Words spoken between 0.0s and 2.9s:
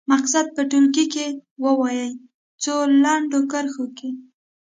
مقصد په ټولګي کې ووايي څو